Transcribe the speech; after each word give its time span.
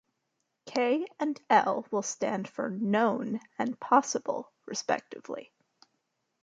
K 0.65 1.05
and 1.19 1.39
L 1.47 1.85
will 1.91 2.01
stand 2.01 2.47
for 2.47 2.71
"known" 2.71 3.39
and 3.59 3.79
"possible", 3.79 4.51
respectively. 4.65 5.51